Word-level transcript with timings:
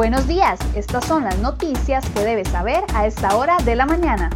Buenos 0.00 0.26
días, 0.26 0.58
estas 0.74 1.04
son 1.04 1.24
las 1.24 1.38
noticias 1.40 2.08
que 2.08 2.20
debes 2.20 2.48
saber 2.48 2.82
a 2.94 3.06
esta 3.06 3.36
hora 3.36 3.58
de 3.66 3.76
la 3.76 3.84
mañana. 3.84 4.30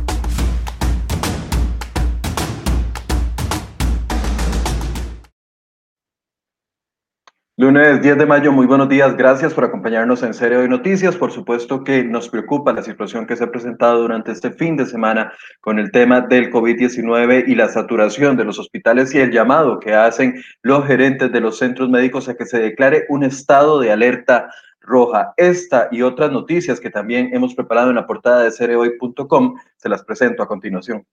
Lunes 7.56 8.02
10 8.02 8.18
de 8.18 8.26
mayo, 8.26 8.52
muy 8.52 8.66
buenos 8.66 8.90
días. 8.90 9.16
Gracias 9.16 9.54
por 9.54 9.64
acompañarnos 9.64 10.22
en 10.22 10.34
Serie 10.34 10.58
de 10.58 10.68
Noticias. 10.68 11.16
Por 11.16 11.32
supuesto 11.32 11.82
que 11.82 12.04
nos 12.04 12.28
preocupa 12.28 12.74
la 12.74 12.82
situación 12.82 13.26
que 13.26 13.36
se 13.36 13.44
ha 13.44 13.50
presentado 13.50 14.02
durante 14.02 14.32
este 14.32 14.50
fin 14.50 14.76
de 14.76 14.84
semana 14.84 15.32
con 15.62 15.78
el 15.78 15.90
tema 15.92 16.20
del 16.20 16.50
COVID-19 16.50 17.44
y 17.46 17.54
la 17.54 17.68
saturación 17.68 18.36
de 18.36 18.44
los 18.44 18.58
hospitales 18.58 19.14
y 19.14 19.20
el 19.20 19.30
llamado 19.30 19.80
que 19.80 19.94
hacen 19.94 20.34
los 20.60 20.86
gerentes 20.86 21.32
de 21.32 21.40
los 21.40 21.56
centros 21.56 21.88
médicos 21.88 22.28
a 22.28 22.34
que 22.34 22.44
se 22.44 22.58
declare 22.58 23.06
un 23.08 23.24
estado 23.24 23.80
de 23.80 23.92
alerta 23.92 24.50
roja. 24.84 25.34
Esta 25.36 25.88
y 25.90 26.02
otras 26.02 26.30
noticias 26.30 26.80
que 26.80 26.90
también 26.90 27.30
hemos 27.32 27.54
preparado 27.54 27.90
en 27.90 27.96
la 27.96 28.06
portada 28.06 28.42
de 28.42 28.50
cereoy.com 28.50 29.56
se 29.76 29.88
las 29.88 30.04
presento 30.04 30.42
a 30.42 30.48
continuación. 30.48 31.04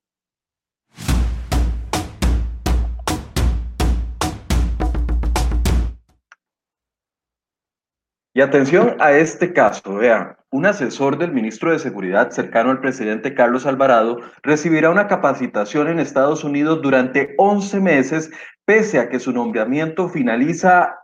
Y 8.34 8.40
atención 8.40 8.96
a 9.00 9.12
este 9.12 9.52
caso, 9.52 9.96
vean, 9.96 10.38
un 10.52 10.66
asesor 10.66 11.18
del 11.18 11.34
ministro 11.34 11.72
de 11.72 11.80
Seguridad 11.80 12.32
cercano 12.32 12.72
al 12.72 12.80
presidente 12.80 13.34
Carlos 13.34 13.66
Alvarado 13.66 14.22
recibirá 14.42 14.90
una 14.90 15.08
capacitación 15.08 15.90
en 15.90 16.00
Estados 16.00 16.46
Unidos 16.46 16.82
durante 16.82 17.36
11 17.38 17.82
meses, 17.82 18.32
pese 18.64 19.00
a 19.00 19.10
que 19.10 19.20
su 19.20 19.34
nombramiento 19.34 20.08
finaliza 20.08 21.01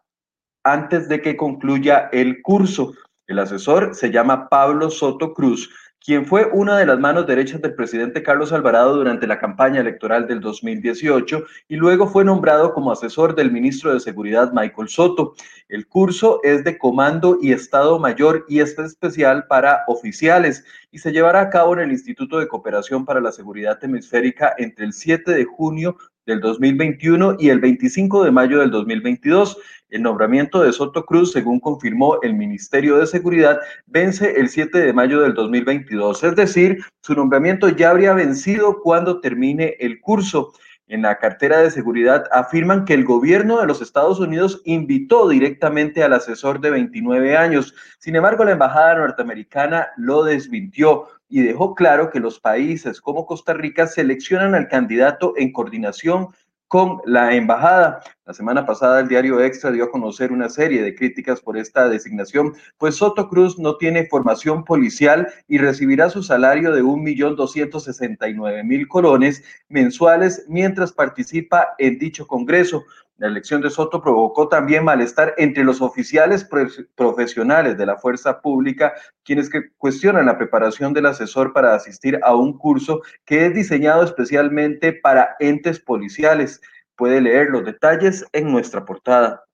antes 0.72 1.08
de 1.10 1.22
que 1.22 1.38
concluya 1.38 2.10
el 2.12 2.42
curso. 2.42 2.94
El 3.28 3.40
asesor 3.40 3.94
se 3.96 4.12
llama 4.12 4.50
Pablo 4.50 4.90
Soto 4.90 5.34
Cruz 5.34 5.70
quien 6.08 6.26
fue 6.26 6.50
una 6.54 6.78
de 6.78 6.86
las 6.86 7.00
manos 7.00 7.28
derechas 7.28 7.62
del 7.62 7.76
presidente 7.76 8.24
Carlos 8.24 8.54
Alvarado 8.54 8.96
durante 8.96 9.28
la 9.28 9.40
campaña 9.40 9.82
electoral 9.82 10.26
del 10.26 10.40
2018 10.40 11.44
y 11.68 11.76
luego 11.76 12.08
fue 12.08 12.24
nombrado 12.24 12.74
como 12.74 12.94
asesor 12.94 13.36
del 13.36 13.52
ministro 13.52 13.94
de 13.94 14.00
Seguridad 14.00 14.54
Michael 14.54 14.88
Soto. 14.88 15.34
El 15.68 15.86
curso 15.86 16.40
es 16.44 16.64
de 16.64 16.78
Comando 16.78 17.38
y 17.42 17.52
Estado 17.52 18.00
Mayor 18.00 18.46
y 18.48 18.62
es 18.62 18.80
especial 18.80 19.48
para 19.48 19.84
oficiales 19.88 20.64
y 20.92 21.00
se 21.00 21.12
llevará 21.12 21.42
a 21.42 21.50
cabo 21.50 21.74
en 21.74 21.80
el 21.80 21.92
Instituto 21.92 22.40
de 22.40 22.48
Cooperación 22.48 23.04
para 23.04 23.20
la 23.20 23.34
Seguridad 23.34 23.84
Hemisférica 23.84 24.54
entre 24.58 24.86
el 24.86 24.94
7 24.94 25.32
de 25.32 25.44
junio 25.44 25.98
del 26.28 26.42
2021 26.42 27.38
y 27.40 27.50
el 27.50 27.60
25 27.60 28.24
de 28.24 28.32
mayo 28.32 28.60
del 28.60 28.70
2022. 28.70 29.58
El 29.90 30.04
nombramiento 30.04 30.62
de 30.62 30.74
Soto 30.74 31.06
Cruz, 31.06 31.32
según 31.32 31.62
confirmó 31.62 32.20
el 32.22 32.34
Ministerio 32.34 32.98
de 32.98 33.08
Seguridad, 33.08 33.58
vence 33.86 34.34
el 34.38 34.50
7 34.50 34.78
de 34.78 34.94
mayo 34.94 35.22
del 35.22 35.34
2022. 35.34 36.24
Es 36.26 36.36
decir, 36.36 36.84
su 37.02 37.16
nombramiento 37.16 37.70
ya 37.70 37.92
habría 37.92 38.14
vencido 38.14 38.82
cuando 38.82 39.22
termine 39.22 39.78
el 39.80 40.02
curso. 40.02 40.52
En 40.90 41.02
la 41.02 41.18
cartera 41.20 41.58
de 41.58 41.70
seguridad 41.70 42.24
afirman 42.32 42.86
que 42.86 42.94
el 42.94 43.04
gobierno 43.04 43.60
de 43.60 43.68
los 43.68 43.82
Estados 43.82 44.22
Unidos 44.22 44.62
invitó 44.64 45.28
directamente 45.28 46.02
al 46.02 46.14
asesor 46.14 46.62
de 46.62 46.70
29 46.70 47.36
años. 47.36 47.76
Sin 48.00 48.16
embargo, 48.16 48.46
la 48.46 48.54
embajada 48.54 48.96
norteamericana 48.96 49.90
lo 49.98 50.24
desmintió 50.24 51.08
y 51.28 51.42
dejó 51.42 51.76
claro 51.76 52.10
que 52.10 52.22
los 52.22 52.40
países 52.40 53.02
como 53.02 53.26
Costa 53.26 53.54
Rica 53.54 53.86
seleccionan 53.86 54.56
al 54.56 54.70
candidato 54.70 55.34
en 55.36 55.52
coordinación 55.52 56.30
con 56.68 57.00
la 57.06 57.36
embajada. 57.36 58.02
La 58.26 58.34
semana 58.34 58.66
pasada 58.66 59.00
el 59.00 59.08
diario 59.08 59.42
Extra 59.42 59.72
dio 59.72 59.86
a 59.86 59.92
conocer 59.92 60.34
una 60.34 60.50
serie 60.50 60.84
de 60.84 60.96
críticas 60.96 61.40
por 61.40 61.58
esta 61.58 61.88
designación, 61.88 62.56
pues 62.78 62.96
Soto 62.96 63.30
Cruz 63.30 63.58
no 63.58 63.78
tiene 63.78 64.08
formación 64.08 64.66
policial 64.66 65.30
y 65.48 65.60
recibirá 65.60 66.10
su 66.10 66.24
salario 66.24 66.74
de 66.74 66.84
1.269.000 66.84 68.88
colones 68.88 69.44
mensuales 69.70 70.44
mientras 70.50 70.92
participa 70.92 71.70
en 71.78 71.98
dicho 71.98 72.28
Congreso. 72.28 72.84
La 73.18 73.28
elección 73.28 73.62
de 73.62 73.72
Soto 73.72 74.00
provocó 74.00 74.48
también 74.48 74.84
malestar 74.84 75.34
entre 75.38 75.64
los 75.64 75.82
oficiales 75.82 76.48
profesionales 76.96 77.76
de 77.76 77.86
la 77.88 77.98
fuerza 77.98 78.42
pública, 78.42 78.94
quienes 79.24 79.50
cuestionan 79.78 80.28
la 80.28 80.38
preparación 80.38 80.94
del 80.94 81.08
asesor 81.08 81.52
para 81.52 81.74
asistir 81.74 82.20
a 82.22 82.36
un 82.36 82.56
curso 82.56 83.02
que 83.26 83.48
es 83.48 83.56
diseñado 83.56 84.04
especialmente 84.04 84.94
para 84.94 85.36
entes 85.40 85.80
policiales. 85.80 86.62
Puede 86.96 87.20
leer 87.20 87.50
los 87.50 87.66
detalles 87.66 88.24
en 88.34 88.52
nuestra 88.52 88.86
portada. 88.86 89.47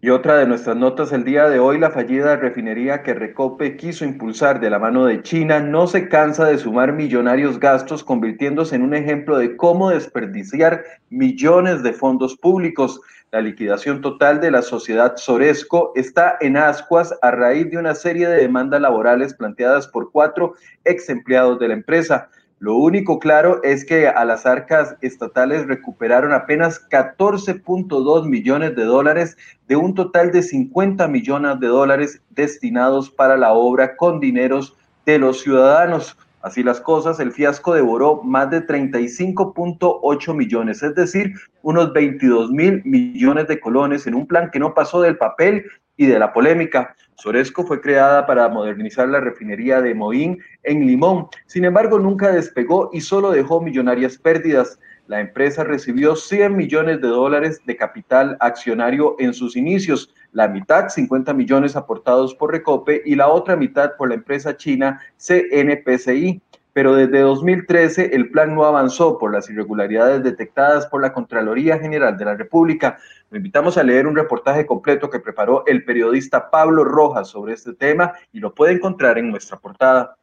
Y 0.00 0.10
otra 0.10 0.38
de 0.38 0.46
nuestras 0.46 0.76
notas 0.76 1.10
el 1.10 1.24
día 1.24 1.48
de 1.48 1.58
hoy, 1.58 1.76
la 1.76 1.90
fallida 1.90 2.36
refinería 2.36 3.02
que 3.02 3.14
Recope 3.14 3.76
quiso 3.76 4.04
impulsar 4.04 4.60
de 4.60 4.70
la 4.70 4.78
mano 4.78 5.04
de 5.04 5.22
China 5.22 5.58
no 5.58 5.88
se 5.88 6.08
cansa 6.08 6.44
de 6.44 6.56
sumar 6.56 6.92
millonarios 6.92 7.58
gastos, 7.58 8.04
convirtiéndose 8.04 8.76
en 8.76 8.82
un 8.82 8.94
ejemplo 8.94 9.36
de 9.38 9.56
cómo 9.56 9.90
desperdiciar 9.90 10.84
millones 11.10 11.82
de 11.82 11.92
fondos 11.92 12.36
públicos. 12.36 13.00
La 13.32 13.40
liquidación 13.40 14.00
total 14.00 14.40
de 14.40 14.52
la 14.52 14.62
sociedad 14.62 15.16
Soresco 15.16 15.90
está 15.96 16.38
en 16.40 16.56
ascuas 16.56 17.12
a 17.20 17.32
raíz 17.32 17.68
de 17.68 17.78
una 17.78 17.96
serie 17.96 18.28
de 18.28 18.36
demandas 18.36 18.80
laborales 18.80 19.34
planteadas 19.34 19.88
por 19.88 20.12
cuatro 20.12 20.54
ex 20.84 21.08
empleados 21.08 21.58
de 21.58 21.66
la 21.66 21.74
empresa. 21.74 22.30
Lo 22.60 22.74
único 22.74 23.20
claro 23.20 23.62
es 23.62 23.84
que 23.84 24.08
a 24.08 24.24
las 24.24 24.44
arcas 24.44 24.96
estatales 25.00 25.66
recuperaron 25.66 26.32
apenas 26.32 26.88
14.2 26.88 28.26
millones 28.26 28.74
de 28.74 28.84
dólares 28.84 29.36
de 29.68 29.76
un 29.76 29.94
total 29.94 30.32
de 30.32 30.42
50 30.42 31.06
millones 31.06 31.60
de 31.60 31.68
dólares 31.68 32.20
destinados 32.30 33.10
para 33.10 33.36
la 33.36 33.52
obra 33.52 33.96
con 33.96 34.18
dineros 34.18 34.76
de 35.06 35.20
los 35.20 35.40
ciudadanos. 35.40 36.16
Así 36.42 36.64
las 36.64 36.80
cosas, 36.80 37.20
el 37.20 37.30
fiasco 37.30 37.74
devoró 37.74 38.22
más 38.22 38.50
de 38.50 38.66
35.8 38.66 40.34
millones, 40.34 40.82
es 40.82 40.94
decir, 40.96 41.34
unos 41.62 41.92
22 41.92 42.50
mil 42.50 42.82
millones 42.84 43.46
de 43.46 43.60
colones 43.60 44.06
en 44.06 44.14
un 44.14 44.26
plan 44.26 44.50
que 44.50 44.58
no 44.58 44.74
pasó 44.74 45.00
del 45.00 45.16
papel 45.16 45.64
y 45.98 46.06
de 46.06 46.18
la 46.18 46.32
polémica. 46.32 46.96
Soresco 47.16 47.66
fue 47.66 47.82
creada 47.82 48.24
para 48.24 48.48
modernizar 48.48 49.08
la 49.08 49.20
refinería 49.20 49.82
de 49.82 49.92
Moín 49.94 50.38
en 50.62 50.86
Limón. 50.86 51.26
Sin 51.46 51.66
embargo, 51.66 51.98
nunca 51.98 52.32
despegó 52.32 52.88
y 52.92 53.02
solo 53.02 53.32
dejó 53.32 53.60
millonarias 53.60 54.16
pérdidas. 54.16 54.78
La 55.08 55.20
empresa 55.20 55.64
recibió 55.64 56.14
100 56.14 56.56
millones 56.56 57.00
de 57.00 57.08
dólares 57.08 57.60
de 57.66 57.76
capital 57.76 58.36
accionario 58.40 59.16
en 59.18 59.34
sus 59.34 59.56
inicios, 59.56 60.14
la 60.32 60.46
mitad, 60.46 60.90
50 60.90 61.34
millones 61.34 61.74
aportados 61.76 62.34
por 62.34 62.52
Recope 62.52 63.02
y 63.04 63.16
la 63.16 63.28
otra 63.28 63.56
mitad 63.56 63.96
por 63.96 64.10
la 64.10 64.14
empresa 64.14 64.56
china 64.56 65.00
CNPCI 65.16 66.40
pero 66.78 66.94
desde 66.94 67.22
2013 67.22 68.14
el 68.14 68.30
plan 68.30 68.54
no 68.54 68.64
avanzó 68.64 69.18
por 69.18 69.32
las 69.32 69.50
irregularidades 69.50 70.22
detectadas 70.22 70.86
por 70.86 71.02
la 71.02 71.12
Contraloría 71.12 71.76
General 71.76 72.16
de 72.16 72.24
la 72.24 72.36
República. 72.36 73.00
Lo 73.30 73.36
invitamos 73.36 73.76
a 73.76 73.82
leer 73.82 74.06
un 74.06 74.14
reportaje 74.14 74.64
completo 74.64 75.10
que 75.10 75.18
preparó 75.18 75.64
el 75.66 75.84
periodista 75.84 76.52
Pablo 76.52 76.84
Rojas 76.84 77.26
sobre 77.26 77.54
este 77.54 77.72
tema 77.72 78.12
y 78.32 78.38
lo 78.38 78.54
puede 78.54 78.74
encontrar 78.74 79.18
en 79.18 79.28
nuestra 79.28 79.58
portada. 79.58 80.14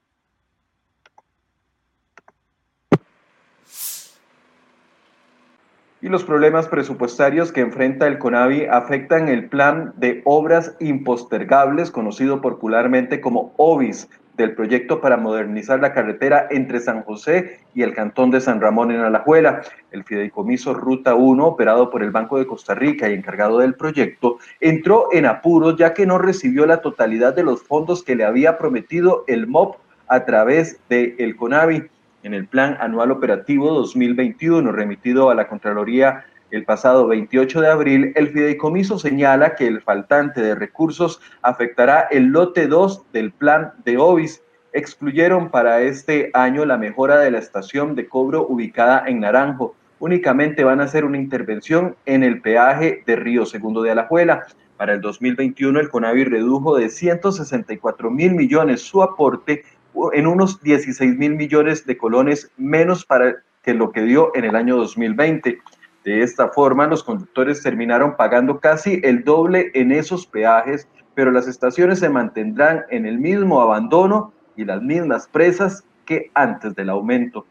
y 6.01 6.08
los 6.08 6.23
problemas 6.23 6.67
presupuestarios 6.67 7.51
que 7.51 7.61
enfrenta 7.61 8.05
el 8.05 8.19
CONAVI 8.19 8.67
afectan 8.67 9.28
el 9.28 9.49
plan 9.49 9.91
de 9.97 10.22
obras 10.23 10.75
impostergables, 10.79 11.90
conocido 11.90 12.41
popularmente 12.41 13.19
como 13.19 13.55
OBIS, 13.58 14.08
del 14.37 14.53
proyecto 14.53 15.02
para 15.02 15.17
modernizar 15.17 15.79
la 15.79 15.93
carretera 15.93 16.47
entre 16.49 16.79
San 16.79 17.03
José 17.03 17.59
y 17.73 17.84
el 17.84 17.93
cantón 17.93 18.32
de 18.32 18.41
San 18.41 18.61
Ramón 18.61 18.91
en 18.91 19.02
Alajuela. 19.02 19.61
El 19.91 20.03
fideicomiso 20.03 20.73
Ruta 20.73 21.16
1, 21.16 21.46
operado 21.46 21.90
por 21.90 22.03
el 22.03 22.11
Banco 22.11 22.37
de 22.37 22.47
Costa 22.47 22.76
Rica 22.76 23.09
y 23.09 23.14
encargado 23.14 23.59
del 23.59 23.76
proyecto, 23.76 24.37
entró 24.59 25.09
en 25.11 25.26
apuros 25.26 25.78
ya 25.78 25.93
que 25.93 26.05
no 26.05 26.17
recibió 26.17 26.66
la 26.66 26.82
totalidad 26.82 27.34
de 27.34 27.43
los 27.43 27.64
fondos 27.64 28.03
que 28.03 28.16
le 28.16 28.26
había 28.26 28.58
prometido 28.58 29.23
el 29.28 29.47
MOP 29.47 29.78
a 30.08 30.26
través 30.26 30.79
del 30.90 31.16
el 31.17 31.35
CONAVI 31.35 31.84
en 32.23 32.34
el 32.34 32.47
Plan 32.47 32.78
Anual 32.79 33.11
Operativo 33.11 33.72
2021 33.72 34.72
remitido 34.72 35.29
a 35.29 35.35
la 35.35 35.47
Contraloría 35.47 36.26
el 36.52 36.64
pasado 36.64 37.08
28 37.08 37.62
de 37.62 37.68
abril, 37.68 38.14
el 38.16 38.30
fideicomiso 38.30 39.00
señala 39.00 39.56
que 39.56 39.68
el 39.68 39.82
faltante 39.82 40.42
de 40.42 40.56
recursos 40.56 41.20
afectará 41.42 42.08
el 42.12 42.28
lote 42.28 42.68
2 42.68 43.12
del 43.12 43.32
plan 43.32 43.74
de 43.84 43.97
OBIS. 43.97 44.42
Excluyeron 44.72 45.50
para 45.50 45.82
este 45.82 46.30
año 46.34 46.66
la 46.66 46.78
mejora 46.78 47.18
de 47.20 47.32
la 47.32 47.40
estación 47.40 47.96
de 47.96 48.08
cobro 48.08 48.46
ubicada 48.47 49.03
en 49.08 49.22
Naranjo. 49.22 49.76
Únicamente 50.00 50.64
van 50.64 50.82
a 50.82 50.84
hacer 50.84 51.03
una 51.03 51.18
intervención 51.18 51.96
en 52.06 52.24
el 52.24 52.42
peaje 52.42 53.03
de 53.06 53.16
Río 53.16 53.46
Segundo 53.46 53.82
de 53.82 53.92
Alajuela. 53.92 54.46
Para 54.78 54.94
el 54.94 55.02
2021, 55.02 55.80
el 55.80 55.90
CONAVI 55.90 56.26
redujo 56.26 56.78
de 56.78 56.90
164 56.90 58.12
mil 58.12 58.36
millones 58.36 58.82
su 58.82 59.02
aporte 59.02 59.64
en 60.14 60.28
unos 60.28 60.62
16 60.62 61.18
mil 61.18 61.36
millones 61.36 61.86
de 61.86 61.97
colones 61.97 62.52
menos 62.58 63.06
para 63.06 63.38
que 63.64 63.74
lo 63.74 63.92
que 63.92 64.03
dio 64.03 64.32
en 64.36 64.46
el 64.46 64.56
año 64.56 64.76
2020. 64.78 65.59
De 66.05 66.22
esta 66.22 66.49
forma, 66.49 66.85
los 66.85 67.03
conductores 67.03 67.63
terminaron 67.63 68.16
pagando 68.16 68.59
casi 68.59 69.02
el 69.03 69.23
doble 69.23 69.72
en 69.73 69.91
esos 69.91 70.28
peajes, 70.28 70.87
pero 71.16 71.31
las 71.31 71.47
estaciones 71.47 71.97
se 71.97 72.09
mantendrán 72.09 72.84
en 72.91 73.07
el 73.07 73.17
mismo 73.17 73.59
abandono 73.59 74.31
y 74.55 74.66
las 74.66 74.84
mismas 74.84 75.28
presas 75.28 75.84
que 76.05 76.29
antes 76.35 76.75
del 76.75 76.91
aumento. 76.91 77.47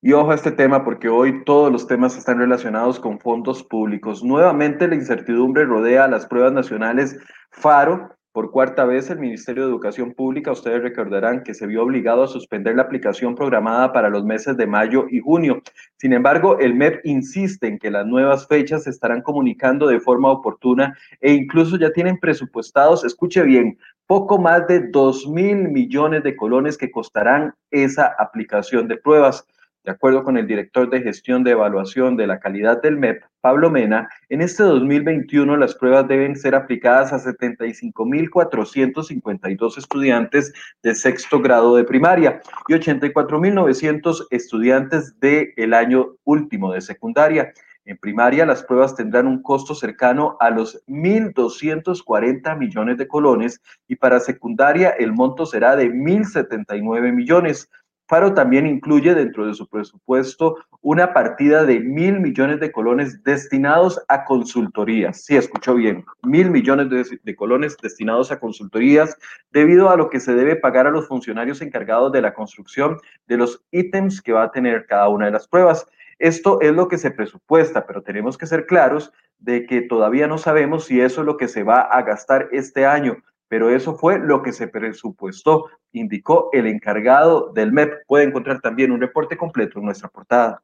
Y 0.00 0.12
ojo 0.12 0.30
a 0.30 0.34
este 0.36 0.52
tema 0.52 0.84
porque 0.84 1.08
hoy 1.08 1.42
todos 1.44 1.72
los 1.72 1.88
temas 1.88 2.16
están 2.16 2.38
relacionados 2.38 3.00
con 3.00 3.18
fondos 3.18 3.64
públicos. 3.64 4.22
Nuevamente 4.22 4.86
la 4.86 4.94
incertidumbre 4.94 5.64
rodea 5.64 6.04
a 6.04 6.08
las 6.08 6.26
pruebas 6.26 6.52
nacionales 6.52 7.18
FARO. 7.50 8.14
Por 8.34 8.50
cuarta 8.50 8.84
vez 8.84 9.10
el 9.10 9.20
Ministerio 9.20 9.62
de 9.62 9.68
Educación 9.68 10.12
Pública, 10.12 10.50
ustedes 10.50 10.82
recordarán 10.82 11.44
que 11.44 11.54
se 11.54 11.68
vio 11.68 11.84
obligado 11.84 12.24
a 12.24 12.26
suspender 12.26 12.74
la 12.74 12.82
aplicación 12.82 13.36
programada 13.36 13.92
para 13.92 14.08
los 14.08 14.24
meses 14.24 14.56
de 14.56 14.66
mayo 14.66 15.06
y 15.08 15.20
junio. 15.20 15.62
Sin 15.98 16.12
embargo, 16.12 16.58
el 16.58 16.74
MEP 16.74 17.00
insiste 17.04 17.68
en 17.68 17.78
que 17.78 17.92
las 17.92 18.04
nuevas 18.04 18.48
fechas 18.48 18.82
se 18.82 18.90
estarán 18.90 19.22
comunicando 19.22 19.86
de 19.86 20.00
forma 20.00 20.32
oportuna 20.32 20.98
e 21.20 21.32
incluso 21.32 21.78
ya 21.78 21.92
tienen 21.92 22.18
presupuestados, 22.18 23.04
escuche 23.04 23.40
bien, 23.44 23.78
poco 24.08 24.36
más 24.36 24.66
de 24.66 24.80
2 24.88 25.28
mil 25.28 25.68
millones 25.68 26.24
de 26.24 26.34
colones 26.34 26.76
que 26.76 26.90
costarán 26.90 27.54
esa 27.70 28.16
aplicación 28.18 28.88
de 28.88 28.96
pruebas. 28.96 29.46
De 29.84 29.92
acuerdo 29.92 30.24
con 30.24 30.38
el 30.38 30.46
director 30.46 30.88
de 30.88 31.02
gestión 31.02 31.44
de 31.44 31.50
evaluación 31.50 32.16
de 32.16 32.26
la 32.26 32.40
calidad 32.40 32.80
del 32.80 32.96
MEP, 32.96 33.22
Pablo 33.42 33.70
Mena, 33.70 34.08
en 34.30 34.40
este 34.40 34.62
2021 34.62 35.58
las 35.58 35.74
pruebas 35.74 36.08
deben 36.08 36.36
ser 36.36 36.54
aplicadas 36.54 37.12
a 37.12 37.18
75.452 37.18 39.76
estudiantes 39.76 40.54
de 40.82 40.94
sexto 40.94 41.38
grado 41.40 41.76
de 41.76 41.84
primaria 41.84 42.40
y 42.66 42.72
84.900 42.72 44.26
estudiantes 44.30 45.20
del 45.20 45.74
año 45.74 46.16
último 46.24 46.72
de 46.72 46.80
secundaria. 46.80 47.52
En 47.84 47.98
primaria, 47.98 48.46
las 48.46 48.62
pruebas 48.62 48.96
tendrán 48.96 49.26
un 49.26 49.42
costo 49.42 49.74
cercano 49.74 50.38
a 50.40 50.48
los 50.48 50.82
1.240 50.86 52.56
millones 52.56 52.96
de 52.96 53.06
colones 53.06 53.60
y 53.86 53.96
para 53.96 54.18
secundaria 54.20 54.88
el 54.98 55.12
monto 55.12 55.44
será 55.44 55.76
de 55.76 55.92
1.079 55.92 57.12
millones. 57.12 57.68
Faro 58.14 58.32
también 58.32 58.64
incluye 58.64 59.12
dentro 59.12 59.44
de 59.44 59.54
su 59.54 59.66
presupuesto 59.66 60.58
una 60.82 61.12
partida 61.12 61.64
de 61.64 61.80
mil 61.80 62.20
millones 62.20 62.60
de 62.60 62.70
colones 62.70 63.24
destinados 63.24 64.00
a 64.06 64.24
consultorías. 64.24 65.24
Sí, 65.24 65.34
escuchó 65.36 65.74
bien, 65.74 66.04
mil 66.22 66.48
millones 66.48 66.90
de, 66.90 67.18
de, 67.20 67.34
colones 67.34 67.76
destinados 67.82 68.30
a 68.30 68.38
consultorías 68.38 69.18
debido 69.50 69.90
a 69.90 69.96
lo 69.96 70.10
que 70.10 70.20
se 70.20 70.32
debe 70.32 70.54
pagar 70.54 70.86
a 70.86 70.92
los 70.92 71.08
funcionarios 71.08 71.60
encargados 71.60 72.12
de 72.12 72.22
la 72.22 72.34
construcción 72.34 72.98
de 73.26 73.36
los 73.36 73.64
ítems 73.72 74.22
que 74.22 74.32
va 74.32 74.44
a 74.44 74.52
tener 74.52 74.86
cada 74.86 75.08
una 75.08 75.26
de 75.26 75.32
las 75.32 75.48
pruebas. 75.48 75.84
Esto 76.20 76.60
es 76.60 76.72
lo 76.72 76.86
que 76.86 76.98
se 76.98 77.10
presupuesta, 77.10 77.84
pero 77.84 78.02
tenemos 78.02 78.38
que 78.38 78.46
ser 78.46 78.66
claros 78.66 79.12
de 79.40 79.66
que 79.66 79.82
todavía 79.82 80.28
no 80.28 80.38
sabemos 80.38 80.84
si 80.84 81.00
eso 81.00 81.22
es 81.22 81.26
lo 81.26 81.36
que 81.36 81.48
se 81.48 81.64
va 81.64 81.80
a 81.80 82.00
gastar 82.02 82.48
este 82.52 82.86
año 82.86 83.16
pero 83.54 83.70
eso 83.70 83.94
fue 83.94 84.18
lo 84.18 84.42
que 84.42 84.52
se 84.52 84.66
presupuestó, 84.66 85.70
indicó 85.92 86.48
el 86.52 86.66
encargado 86.66 87.52
del 87.52 87.70
MEP. 87.70 88.04
Puede 88.04 88.24
encontrar 88.24 88.60
también 88.60 88.90
un 88.90 89.00
reporte 89.00 89.36
completo 89.36 89.78
en 89.78 89.84
nuestra 89.84 90.08
portada. 90.08 90.60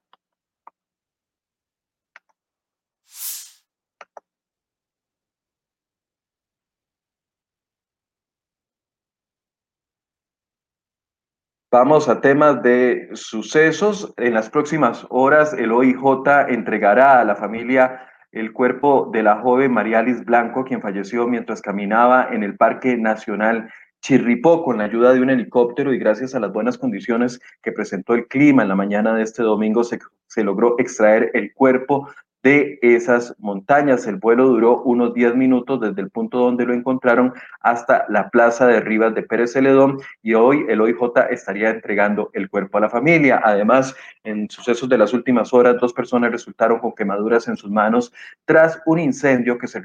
Vamos 11.70 12.08
a 12.08 12.20
temas 12.20 12.60
de 12.60 13.10
sucesos. 13.12 14.12
En 14.16 14.34
las 14.34 14.50
próximas 14.50 15.06
horas, 15.10 15.52
el 15.52 15.70
OIJ 15.70 16.48
entregará 16.48 17.20
a 17.20 17.24
la 17.24 17.36
familia 17.36 18.09
el 18.32 18.52
cuerpo 18.52 19.10
de 19.12 19.22
la 19.22 19.40
joven 19.40 19.72
Marialis 19.72 20.24
Blanco, 20.24 20.64
quien 20.64 20.80
falleció 20.80 21.26
mientras 21.26 21.62
caminaba 21.62 22.28
en 22.30 22.42
el 22.42 22.56
Parque 22.56 22.96
Nacional 22.96 23.70
Chirripó 24.02 24.64
con 24.64 24.78
la 24.78 24.84
ayuda 24.84 25.12
de 25.12 25.20
un 25.20 25.28
helicóptero 25.28 25.92
y 25.92 25.98
gracias 25.98 26.34
a 26.34 26.40
las 26.40 26.52
buenas 26.52 26.78
condiciones 26.78 27.38
que 27.62 27.72
presentó 27.72 28.14
el 28.14 28.26
clima 28.28 28.62
en 28.62 28.70
la 28.70 28.74
mañana 28.74 29.14
de 29.14 29.22
este 29.22 29.42
domingo 29.42 29.82
se 29.84 30.44
logró 30.44 30.76
extraer 30.78 31.30
el 31.34 31.52
cuerpo 31.52 32.08
de 32.42 32.78
esas 32.82 33.34
montañas. 33.38 34.06
El 34.06 34.16
vuelo 34.16 34.46
duró 34.46 34.82
unos 34.82 35.14
10 35.14 35.34
minutos 35.36 35.80
desde 35.80 36.00
el 36.00 36.10
punto 36.10 36.38
donde 36.38 36.64
lo 36.64 36.72
encontraron 36.72 37.34
hasta 37.60 38.06
la 38.08 38.30
plaza 38.30 38.66
de 38.66 38.80
Rivas 38.80 39.14
de 39.14 39.22
Pérez 39.22 39.52
Celedón 39.52 39.98
y 40.22 40.34
hoy 40.34 40.64
el 40.68 40.80
OIJ 40.80 40.98
estaría 41.30 41.70
entregando 41.70 42.30
el 42.32 42.48
cuerpo 42.48 42.78
a 42.78 42.82
la 42.82 42.90
familia. 42.90 43.40
Además, 43.44 43.94
en 44.24 44.48
sucesos 44.48 44.88
de 44.88 44.98
las 44.98 45.12
últimas 45.12 45.52
horas, 45.52 45.76
dos 45.80 45.92
personas 45.92 46.32
resultaron 46.32 46.78
con 46.78 46.94
quemaduras 46.94 47.48
en 47.48 47.56
sus 47.56 47.70
manos 47.70 48.12
tras 48.44 48.80
un 48.86 48.98
incendio 48.98 49.58
que 49.58 49.68
se 49.68 49.82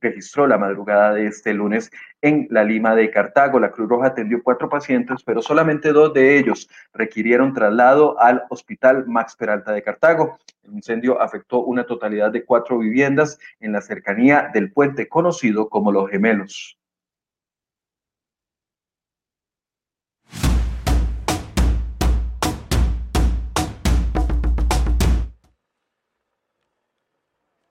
registró 0.00 0.46
la 0.46 0.58
madrugada 0.58 1.14
de 1.14 1.26
este 1.26 1.54
lunes 1.54 1.90
en 2.22 2.46
la 2.50 2.64
Lima 2.64 2.94
de 2.94 3.10
Cartago. 3.10 3.58
La 3.58 3.70
Cruz 3.70 3.88
Roja 3.88 4.08
atendió 4.08 4.42
cuatro 4.42 4.68
pacientes, 4.68 5.22
pero 5.24 5.42
solamente 5.42 5.92
dos 5.92 6.12
de 6.12 6.38
ellos 6.38 6.68
requirieron 6.92 7.52
traslado 7.52 8.18
al 8.20 8.44
Hospital 8.50 9.06
Max 9.06 9.36
Peralta 9.36 9.72
de 9.72 9.82
Cartago. 9.82 10.38
El 10.62 10.74
incendio 10.74 11.20
afectó 11.20 11.60
una 11.60 11.84
totalidad 11.84 12.30
de 12.30 12.44
cuatro 12.44 12.78
viviendas 12.78 13.38
en 13.60 13.72
la 13.72 13.80
cercanía 13.80 14.50
del 14.52 14.72
puente 14.72 15.08
conocido 15.08 15.68
como 15.68 15.92
Los 15.92 16.10
Gemelos. 16.10 16.78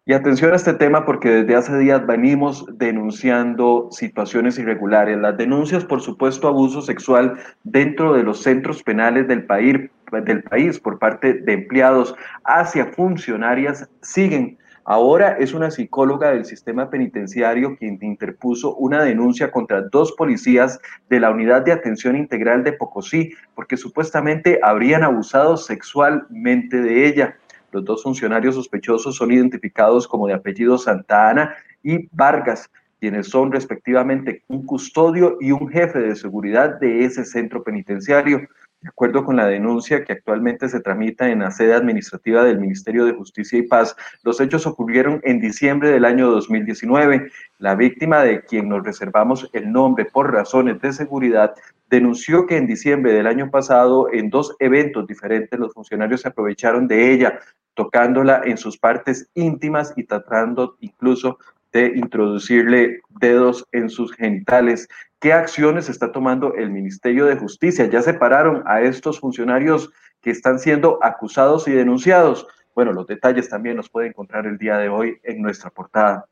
Y 0.07 0.13
atención 0.13 0.54
a 0.54 0.56
este 0.56 0.74
tema 0.74 1.04
porque 1.04 1.30
desde 1.30 1.56
hace 1.56 1.78
días 1.80 2.06
venimos 2.06 2.63
denunciando 2.78 3.88
situaciones 3.90 4.60
irregulares. 4.60 5.18
Las 5.18 5.36
denuncias 5.36 5.84
por 5.84 6.00
supuesto 6.00 6.48
abuso 6.48 6.84
sexual 6.84 7.39
dentro 7.63 8.13
de 8.13 8.22
los 8.22 8.44
centros 8.44 8.84
penales 8.84 9.27
del 9.27 9.46
país, 9.48 9.89
del 10.12 10.44
país 10.44 10.79
por 10.79 11.00
parte 11.00 11.34
de 11.34 11.53
empleados 11.53 12.15
hacia 12.44 12.86
funcionarias 12.86 13.89
siguen. 14.03 14.60
Ahora 14.88 15.38
es 15.39 15.56
una 15.56 15.72
psicóloga 15.72 16.29
del 16.29 16.46
sistema 16.46 16.91
penitenciario 16.91 17.75
quien 17.75 17.98
interpuso 18.00 18.75
una 18.75 19.03
denuncia 19.03 19.50
contra 19.50 19.82
dos 19.82 20.12
policías 20.12 20.79
de 21.10 21.20
la 21.20 21.32
Unidad 21.32 21.63
de 21.63 21.72
Atención 21.72 22.15
Integral 22.15 22.63
de 22.63 22.74
Pocosí 22.74 23.34
porque 23.56 23.75
supuestamente 23.75 24.60
habrían 24.62 25.03
abusado 25.03 25.58
sexualmente 25.58 26.79
de 26.79 27.08
ella. 27.08 27.36
Los 27.75 27.84
dos 27.84 28.03
funcionarios 28.03 28.55
sospechosos 28.55 29.17
son 29.17 29.34
identificados 29.34 30.08
como 30.08 30.27
de 30.27 30.34
apellido 30.34 30.77
Santa 30.77 31.29
Ana 31.29 31.58
y 31.84 32.08
Vargas, 32.13 32.72
quienes 33.01 33.27
son 33.27 33.51
respectivamente 33.51 34.44
un 34.48 34.65
custodio 34.65 35.36
y 35.41 35.51
un 35.51 35.67
jefe 35.67 36.00
de 36.00 36.15
seguridad 36.15 36.79
de 36.79 37.03
ese 37.03 37.25
centro 37.25 37.65
penitenciario. 37.65 38.48
De 38.86 38.89
acuerdo 38.89 39.25
con 39.25 39.36
la 39.36 39.48
denuncia 39.48 40.04
que 40.04 40.13
actualmente 40.13 40.70
se 40.70 40.80
tramita 40.80 41.27
en 41.27 41.39
la 41.39 41.50
sede 41.50 41.74
administrativa 41.74 42.44
del 42.44 42.60
Ministerio 42.60 43.06
de 43.06 43.13
Justicia 43.13 43.58
y 43.58 43.63
Paz, 43.63 43.96
los 44.22 44.39
hechos 44.39 44.68
ocurrieron 44.68 45.20
en 45.24 45.39
diciembre 45.39 45.89
del 45.89 46.06
año 46.06 46.30
2019. 46.30 47.32
La 47.58 47.74
víctima, 47.74 48.22
de 48.22 48.44
quien 48.44 48.70
nos 48.70 48.84
reservamos 48.84 49.50
el 49.54 49.72
nombre 49.72 50.06
por 50.06 50.32
razones 50.32 50.80
de 50.82 50.94
seguridad, 50.94 51.56
denunció 51.89 52.46
que 52.46 52.58
en 52.58 52.68
diciembre 52.68 53.12
del 53.13 53.25
año 53.25 53.50
pasado, 53.50 54.08
en 54.13 54.30
dos 54.30 54.56
eventos 54.60 55.08
diferentes, 55.08 55.60
los 55.60 55.74
funcionarios 55.74 56.22
se 56.22 56.27
aprovecharon 56.27 56.88
de 56.88 57.12
ella, 57.12 57.39
tocándola 57.74 58.44
en 58.46 58.60
sus 58.60 58.77
partes 58.77 59.27
íntimas 59.34 59.96
y 59.98 60.04
tratando 60.04 60.77
incluso 60.80 61.39
de 61.74 61.88
introducirle 61.88 63.01
dedos 63.20 63.65
en 63.72 63.89
sus 63.89 64.13
genitales. 64.13 64.88
¿Qué 65.25 65.34
acciones 65.34 65.89
está 65.89 66.12
tomando 66.12 66.53
el 66.53 66.70
Ministerio 66.70 67.25
de 67.25 67.36
Justicia? 67.36 67.88
Ya 67.88 68.03
separaron 68.03 68.62
a 68.67 68.82
estos 68.82 69.20
funcionarios 69.20 69.91
que 70.22 70.29
están 70.29 70.60
siendo 70.60 71.00
acusados 71.01 71.67
y 71.67 71.72
denunciados. 71.72 72.46
Bueno, 72.75 72.94
los 72.94 73.08
detalles 73.08 73.50
también 73.50 73.75
los 73.75 73.89
puede 73.89 74.10
encontrar 74.10 74.46
el 74.46 74.60
día 74.60 74.77
de 74.77 74.88
hoy 74.88 75.17
en 75.24 75.41
nuestra 75.41 75.72
portada. 75.72 76.27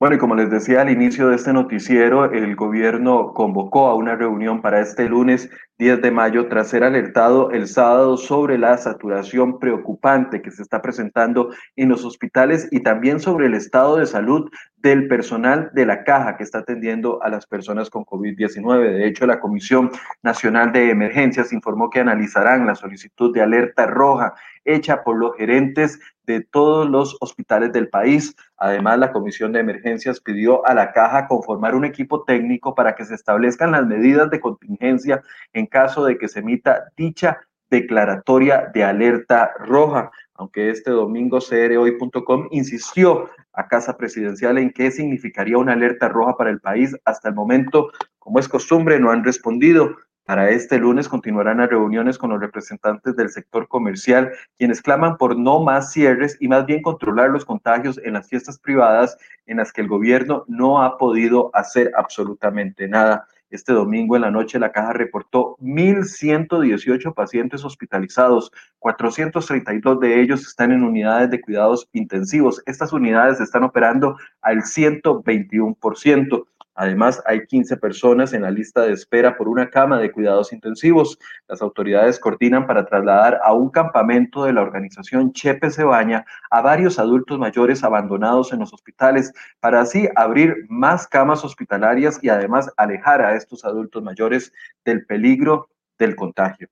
Bueno, 0.00 0.16
y 0.16 0.18
como 0.18 0.34
les 0.34 0.48
decía 0.48 0.80
al 0.80 0.88
inicio 0.88 1.28
de 1.28 1.36
este 1.36 1.52
noticiero, 1.52 2.32
el 2.32 2.56
gobierno 2.56 3.34
convocó 3.34 3.86
a 3.88 3.94
una 3.94 4.16
reunión 4.16 4.62
para 4.62 4.80
este 4.80 5.06
lunes 5.10 5.50
10 5.76 6.00
de 6.00 6.10
mayo 6.10 6.48
tras 6.48 6.68
ser 6.68 6.84
alertado 6.84 7.50
el 7.50 7.68
sábado 7.68 8.16
sobre 8.16 8.56
la 8.56 8.78
saturación 8.78 9.58
preocupante 9.58 10.40
que 10.40 10.50
se 10.50 10.62
está 10.62 10.80
presentando 10.80 11.50
en 11.76 11.90
los 11.90 12.06
hospitales 12.06 12.66
y 12.70 12.80
también 12.80 13.20
sobre 13.20 13.44
el 13.44 13.52
estado 13.52 13.98
de 13.98 14.06
salud 14.06 14.50
del 14.78 15.06
personal 15.06 15.70
de 15.74 15.84
la 15.84 16.02
caja 16.04 16.38
que 16.38 16.44
está 16.44 16.60
atendiendo 16.60 17.22
a 17.22 17.28
las 17.28 17.46
personas 17.46 17.90
con 17.90 18.06
COVID-19. 18.06 18.92
De 18.92 19.06
hecho, 19.06 19.26
la 19.26 19.38
Comisión 19.38 19.90
Nacional 20.22 20.72
de 20.72 20.88
Emergencias 20.88 21.52
informó 21.52 21.90
que 21.90 22.00
analizarán 22.00 22.66
la 22.66 22.74
solicitud 22.74 23.34
de 23.34 23.42
alerta 23.42 23.86
roja 23.86 24.32
hecha 24.64 25.02
por 25.02 25.18
los 25.18 25.36
gerentes 25.36 26.00
de 26.30 26.40
todos 26.40 26.88
los 26.88 27.16
hospitales 27.20 27.72
del 27.72 27.88
país. 27.88 28.34
Además, 28.56 28.98
la 28.98 29.12
Comisión 29.12 29.52
de 29.52 29.60
Emergencias 29.60 30.20
pidió 30.20 30.64
a 30.66 30.74
la 30.74 30.92
Caja 30.92 31.26
conformar 31.26 31.74
un 31.74 31.84
equipo 31.84 32.24
técnico 32.24 32.74
para 32.74 32.94
que 32.94 33.04
se 33.04 33.14
establezcan 33.14 33.72
las 33.72 33.86
medidas 33.86 34.30
de 34.30 34.40
contingencia 34.40 35.22
en 35.52 35.66
caso 35.66 36.04
de 36.04 36.18
que 36.18 36.28
se 36.28 36.40
emita 36.40 36.84
dicha 36.96 37.40
declaratoria 37.70 38.70
de 38.74 38.84
alerta 38.84 39.52
roja, 39.58 40.10
aunque 40.34 40.70
este 40.70 40.90
domingo 40.90 41.38
crhoy.com 41.38 42.48
insistió 42.50 43.30
a 43.52 43.68
Casa 43.68 43.96
Presidencial 43.96 44.58
en 44.58 44.70
qué 44.70 44.90
significaría 44.90 45.58
una 45.58 45.74
alerta 45.74 46.08
roja 46.08 46.36
para 46.36 46.50
el 46.50 46.60
país. 46.60 46.96
Hasta 47.04 47.28
el 47.28 47.34
momento, 47.34 47.90
como 48.18 48.38
es 48.38 48.48
costumbre, 48.48 48.98
no 48.98 49.10
han 49.10 49.24
respondido. 49.24 49.96
Para 50.30 50.50
este 50.50 50.78
lunes 50.78 51.08
continuarán 51.08 51.58
las 51.58 51.70
reuniones 51.70 52.16
con 52.16 52.30
los 52.30 52.38
representantes 52.38 53.16
del 53.16 53.30
sector 53.30 53.66
comercial, 53.66 54.30
quienes 54.56 54.80
claman 54.80 55.16
por 55.16 55.36
no 55.36 55.58
más 55.58 55.90
cierres 55.92 56.36
y 56.38 56.46
más 56.46 56.66
bien 56.66 56.82
controlar 56.82 57.30
los 57.30 57.44
contagios 57.44 57.98
en 58.04 58.12
las 58.12 58.28
fiestas 58.28 58.56
privadas 58.56 59.18
en 59.46 59.56
las 59.56 59.72
que 59.72 59.80
el 59.80 59.88
gobierno 59.88 60.44
no 60.46 60.84
ha 60.84 60.98
podido 60.98 61.50
hacer 61.52 61.90
absolutamente 61.96 62.86
nada. 62.86 63.26
Este 63.50 63.72
domingo 63.72 64.14
en 64.14 64.22
la 64.22 64.30
noche 64.30 64.60
la 64.60 64.70
caja 64.70 64.92
reportó 64.92 65.56
1.118 65.56 67.12
pacientes 67.12 67.64
hospitalizados, 67.64 68.52
432 68.78 69.98
de 69.98 70.20
ellos 70.20 70.42
están 70.42 70.70
en 70.70 70.84
unidades 70.84 71.30
de 71.30 71.40
cuidados 71.40 71.88
intensivos. 71.92 72.62
Estas 72.66 72.92
unidades 72.92 73.40
están 73.40 73.64
operando 73.64 74.16
al 74.42 74.58
121%. 74.58 76.46
Además, 76.80 77.22
hay 77.26 77.44
15 77.44 77.76
personas 77.76 78.32
en 78.32 78.40
la 78.40 78.50
lista 78.50 78.80
de 78.80 78.94
espera 78.94 79.36
por 79.36 79.48
una 79.48 79.68
cama 79.68 79.98
de 79.98 80.10
cuidados 80.10 80.50
intensivos. 80.50 81.18
Las 81.46 81.60
autoridades 81.60 82.18
coordinan 82.18 82.66
para 82.66 82.86
trasladar 82.86 83.38
a 83.44 83.52
un 83.52 83.68
campamento 83.68 84.44
de 84.44 84.54
la 84.54 84.62
organización 84.62 85.34
Chepe 85.34 85.70
Cebaña 85.70 86.24
a 86.50 86.62
varios 86.62 86.98
adultos 86.98 87.38
mayores 87.38 87.84
abandonados 87.84 88.54
en 88.54 88.60
los 88.60 88.72
hospitales 88.72 89.30
para 89.60 89.82
así 89.82 90.08
abrir 90.16 90.56
más 90.70 91.06
camas 91.06 91.44
hospitalarias 91.44 92.18
y 92.22 92.30
además 92.30 92.72
alejar 92.78 93.20
a 93.20 93.34
estos 93.36 93.66
adultos 93.66 94.02
mayores 94.02 94.50
del 94.82 95.04
peligro 95.04 95.68
del 95.98 96.16
contagio. 96.16 96.68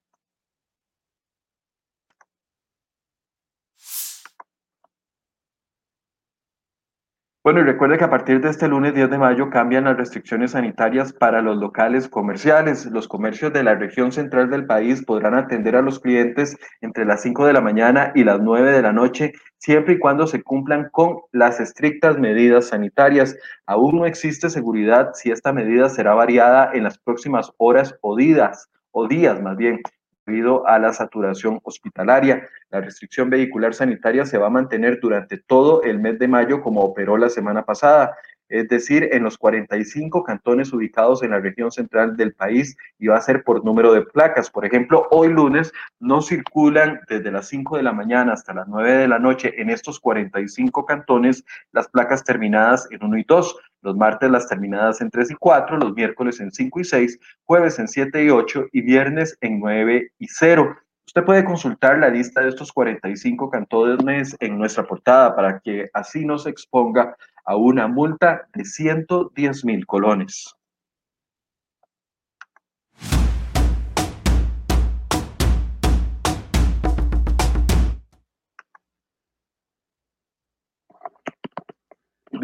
Bueno, 7.49 7.63
y 7.63 7.65
recuerde 7.65 7.97
que 7.97 8.05
a 8.05 8.11
partir 8.11 8.43
de 8.43 8.51
este 8.51 8.69
lunes 8.69 8.93
10 8.93 9.09
de 9.09 9.17
mayo 9.17 9.49
cambian 9.49 9.85
las 9.85 9.97
restricciones 9.97 10.51
sanitarias 10.51 11.15
para 11.15 11.41
los 11.41 11.57
locales 11.57 12.07
comerciales. 12.07 12.85
Los 12.85 13.09
comercios 13.09 13.55
de 13.55 13.63
la 13.63 13.75
región 13.75 14.13
central 14.13 14.51
del 14.51 14.67
país 14.67 15.03
podrán 15.03 15.33
atender 15.33 15.75
a 15.75 15.81
los 15.81 15.99
clientes 15.99 16.59
entre 16.83 17.07
las 17.07 17.23
5 17.23 17.47
de 17.47 17.55
la 17.55 17.63
mañana 17.63 18.13
y 18.15 18.25
las 18.25 18.39
9 18.39 18.71
de 18.71 18.83
la 18.83 18.93
noche, 18.93 19.33
siempre 19.57 19.95
y 19.95 19.99
cuando 19.99 20.27
se 20.27 20.43
cumplan 20.43 20.91
con 20.93 21.21
las 21.33 21.59
estrictas 21.59 22.19
medidas 22.19 22.67
sanitarias. 22.67 23.35
Aún 23.65 23.97
no 23.97 24.05
existe 24.05 24.51
seguridad 24.51 25.13
si 25.15 25.31
esta 25.31 25.51
medida 25.51 25.89
será 25.89 26.13
variada 26.13 26.71
en 26.75 26.85
las 26.85 26.99
próximas 26.99 27.51
horas 27.57 27.97
o 28.03 28.15
días, 28.15 28.69
o 28.91 29.09
días 29.09 29.41
más 29.41 29.57
bien 29.57 29.81
debido 30.29 30.67
a 30.67 30.79
la 30.79 30.93
saturación 30.93 31.61
hospitalaria. 31.63 32.47
La 32.71 32.81
restricción 32.81 33.31
vehicular 33.31 33.75
sanitaria 33.75 34.27
se 34.27 34.39
va 34.39 34.49
a 34.49 34.51
mantener 34.51 35.01
durante 35.01 35.39
todo 35.39 35.83
el 35.83 35.99
mes 35.99 36.19
de 36.19 36.29
mayo 36.29 36.61
como 36.61 36.83
operó 36.83 37.17
la 37.17 37.31
semana 37.31 37.65
pasada 37.65 38.15
es 38.49 38.69
decir, 38.69 39.09
en 39.13 39.23
los 39.23 39.39
45 39.39 40.25
cantones 40.25 40.73
ubicados 40.73 41.23
en 41.23 41.31
la 41.31 41.41
región 41.41 41.71
central 41.71 42.17
del 42.17 42.33
país 42.33 42.77
y 42.99 43.09
va 43.09 43.17
a 43.17 43.21
ser 43.21 43.45
por 43.45 43.65
número 43.65 43.93
de 43.93 44.03
placas. 44.03 44.51
Por 44.51 44.65
ejemplo, 44.65 45.07
hoy 45.11 45.29
lunes 45.29 45.73
no 46.01 46.23
circulan 46.23 47.01
desde 47.09 47.31
las 47.31 47.49
5 47.49 47.77
de 47.77 47.83
la 47.83 47.93
mañana 47.93 48.33
hasta 48.33 48.55
las 48.55 48.69
9 48.69 48.93
de 48.93 49.09
la 49.09 49.19
noche 49.19 49.61
en 49.61 49.71
estos 49.71 50.01
45 50.01 50.87
cantones 50.87 51.45
las 51.73 51.89
placas 51.89 52.25
terminadas 52.25 52.89
en 52.91 53.05
1 53.05 53.19
y 53.19 53.25
2. 53.25 53.57
Los 53.83 53.97
martes 53.97 54.31
las 54.31 54.49
terminadas 54.49 55.01
en 55.01 55.11
3 55.11 55.31
y 55.31 55.35
4, 55.35 55.77
los 55.77 55.95
miércoles 55.95 56.41
en 56.41 56.51
5 56.51 56.81
y 56.81 56.85
6, 56.85 57.19
jueves 57.45 57.79
en 57.79 57.87
7 57.87 58.25
y 58.25 58.31
8 58.31 58.67
y 58.73 58.81
viernes 58.83 59.39
en 59.41 59.61
9 59.61 60.13
y 60.19 60.27
0. 60.27 60.77
Usted 61.09 61.25
puede 61.25 61.43
consultar 61.43 61.99
la 61.99 62.11
lista 62.11 62.43
de 62.43 62.51
estos 62.51 62.71
45 62.71 63.49
cantones 63.49 64.37
en 64.41 64.59
nuestra 64.59 64.85
portada 64.85 65.35
para 65.35 65.59
que 65.59 65.89
así 65.95 66.27
no 66.27 66.37
se 66.37 66.51
exponga 66.51 67.17
a 67.47 67.57
una 67.57 67.89
multa 67.89 68.47
de 68.53 68.63
110 68.63 69.65
mil 69.65 69.87
colones. 69.87 70.55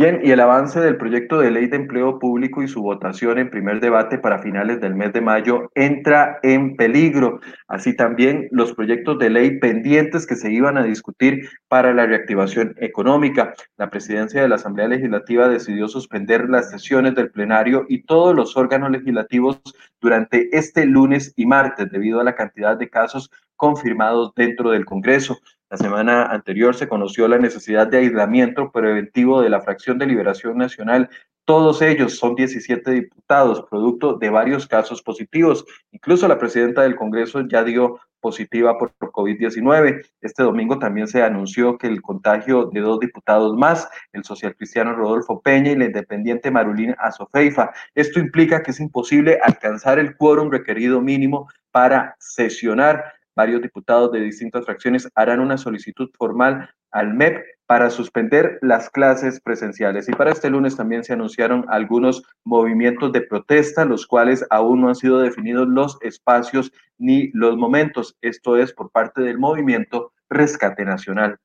Bien, 0.04 0.20
y 0.23 0.32
el 0.32 0.40
avance 0.40 0.80
del 0.80 0.99
proyecto 0.99 1.38
de 1.38 1.50
ley 1.50 1.66
de 1.66 1.76
empleo 1.76 2.18
público 2.18 2.62
y 2.62 2.68
su 2.68 2.82
votación 2.82 3.38
en 3.38 3.49
primer 3.49 3.80
debate 3.80 4.18
para 4.18 4.38
finales 4.38 4.78
del 4.78 4.94
mes 4.94 5.14
de 5.14 5.23
mayo 5.23 5.70
entra 5.75 6.40
en 6.42 6.76
peligro. 6.76 7.40
Así 7.68 7.96
también 7.96 8.46
los 8.50 8.75
proyectos 8.75 9.18
de 9.18 9.30
ley 9.30 9.58
pendientes 9.61 10.26
que 10.26 10.37
se 10.37 10.52
iban 10.52 10.76
a 10.76 10.82
discutir 10.82 11.49
para 11.68 11.94
la 11.94 12.04
reactivación 12.04 12.75
económica. 12.80 13.54
La 13.78 13.88
presidencia 13.88 14.42
de 14.42 14.49
la 14.50 14.56
Asamblea 14.56 14.88
Legislativa 14.88 15.49
decidió 15.49 15.88
suspender 15.88 16.50
las 16.50 16.68
sesiones 16.68 17.14
del 17.14 17.30
plenario 17.30 17.87
y 17.88 18.02
todos 18.02 18.37
los 18.37 18.58
órganos 18.58 18.90
legislativos 18.90 19.58
durante 20.02 20.54
este 20.54 20.84
lunes 20.84 21.32
y 21.34 21.46
martes 21.46 21.90
debido 21.90 22.20
a 22.20 22.25
la 22.25 22.34
cantidad 22.34 22.76
de 22.76 22.90
casos 22.90 23.30
confirmados 23.56 24.34
dentro 24.34 24.70
del 24.70 24.84
Congreso. 24.84 25.38
La 25.75 25.78
semana 25.78 26.26
anterior 26.26 26.76
se 26.76 26.87
conoció 26.87 27.26
la 27.26 27.37
necesidad 27.37 27.88
de 27.88 27.99
aislamiento 27.99 28.71
preventivo 28.71 29.43
de 29.43 29.50
la 29.50 29.61
fracción 29.61 29.99
de 29.99 30.07
Liberación 30.07 30.57
Nacional. 30.57 31.11
Todos 31.45 31.83
ellos 31.83 32.16
son 32.16 32.37
17 32.37 32.93
diputados, 32.93 33.66
producto 33.69 34.14
de 34.14 34.31
varios 34.31 34.69
casos 34.69 35.02
positivos. 35.02 35.64
Incluso 35.90 36.28
la 36.28 36.38
presidenta 36.38 36.83
del 36.83 36.95
Congreso 36.95 37.40
ya 37.49 37.64
dio 37.64 37.99
positiva 38.21 38.78
por, 38.78 38.95
COVID-19. 38.99 40.07
Este 40.21 40.45
domingo 40.45 40.78
también 40.78 41.09
se 41.09 41.25
anunció 41.25 41.76
que 41.76 41.88
el 41.88 42.00
contagio 42.02 42.66
de 42.66 42.81
dos 42.81 43.00
diputados 43.00 43.57
más, 43.57 43.88
el 44.12 44.23
social 44.23 44.54
cristiano 44.54 44.95
Rodolfo 44.95 45.43
Peña 45.43 45.73
y 45.73 45.76
la 45.76 45.87
independiente 45.87 46.52
Marulín 46.52 46.95
Azofeifa. 47.00 47.73
Esto 47.97 48.21
implica 48.21 48.62
que 48.62 48.71
es 48.71 48.78
imposible 48.78 49.40
alcanzar 49.43 49.99
el 49.99 50.16
quórum 50.16 50.52
requerido 50.52 51.00
mínimo 51.00 51.49
para 51.73 52.14
sesionar 52.21 53.13
varios 53.35 53.62
diputados 53.62 54.12
de 54.12 54.21
distintas 54.21 54.64
fracciones 54.64 55.09
harán 55.14 55.41
una 55.41 55.59
solicitud 55.59 56.11
formal 56.17 56.71
al 56.91 57.14
MEP 57.14 57.45
para 57.67 57.91
suspender 57.91 58.59
las 58.62 58.91
clases 58.91 59.41
presenciales. 59.41 60.09
Y 60.09 60.12
para 60.12 60.31
este 60.31 60.50
lunes 60.50 60.76
también 60.76 61.03
se 61.03 61.14
anunciaron 61.14 61.64
algunos 61.69 62.23
movimientos 62.45 63.12
de 63.12 63.23
protesta, 63.23 63.85
los 63.85 64.07
cuales 64.07 64.45
aún 64.50 64.83
no 64.83 64.88
han 64.88 64.95
sido 64.95 65.19
definidos 65.19 65.67
los 65.69 65.99
espacios 66.03 66.73
ni 66.99 67.31
los 67.33 67.57
momentos. 67.57 68.17
Esto 68.21 68.57
es 68.57 68.73
por 68.73 68.91
parte 68.91 69.23
del 69.23 69.38
movimiento 69.38 70.12
Rescate 70.29 70.85
Nacional. 70.85 71.38